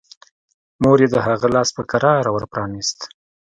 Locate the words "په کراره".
1.77-2.29